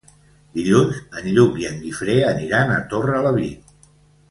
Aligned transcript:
Dilluns 0.59 1.01
en 1.19 1.27
Lluc 1.35 1.59
i 1.65 1.67
en 1.73 1.77
Guifré 1.83 2.17
aniran 2.31 2.75
a 2.77 2.81
Torrelavit. 2.95 3.79